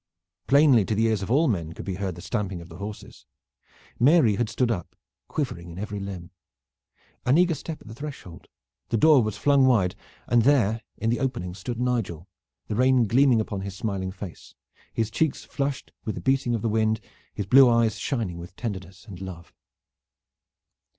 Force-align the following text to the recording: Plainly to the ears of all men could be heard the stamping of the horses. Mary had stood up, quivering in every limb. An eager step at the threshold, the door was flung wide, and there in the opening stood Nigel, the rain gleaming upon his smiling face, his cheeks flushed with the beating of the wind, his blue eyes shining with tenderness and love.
Plainly 0.47 0.83
to 0.85 0.95
the 0.95 1.05
ears 1.05 1.21
of 1.21 1.29
all 1.29 1.47
men 1.47 1.73
could 1.73 1.85
be 1.85 1.93
heard 2.01 2.15
the 2.15 2.23
stamping 2.23 2.59
of 2.59 2.69
the 2.69 2.77
horses. 2.77 3.27
Mary 3.99 4.35
had 4.35 4.49
stood 4.49 4.71
up, 4.71 4.95
quivering 5.27 5.69
in 5.69 5.77
every 5.77 5.99
limb. 5.99 6.31
An 7.23 7.37
eager 7.37 7.53
step 7.53 7.79
at 7.83 7.87
the 7.87 7.93
threshold, 7.93 8.47
the 8.89 8.97
door 8.97 9.21
was 9.21 9.37
flung 9.37 9.67
wide, 9.67 9.93
and 10.25 10.41
there 10.41 10.81
in 10.97 11.11
the 11.11 11.19
opening 11.19 11.53
stood 11.53 11.79
Nigel, 11.79 12.27
the 12.67 12.73
rain 12.73 13.05
gleaming 13.05 13.39
upon 13.39 13.61
his 13.61 13.75
smiling 13.77 14.11
face, 14.11 14.55
his 14.91 15.11
cheeks 15.11 15.43
flushed 15.45 15.91
with 16.03 16.15
the 16.15 16.21
beating 16.21 16.55
of 16.55 16.63
the 16.63 16.67
wind, 16.67 16.99
his 17.35 17.45
blue 17.45 17.69
eyes 17.69 17.99
shining 17.99 18.39
with 18.39 18.55
tenderness 18.55 19.05
and 19.05 19.21
love. 19.21 19.53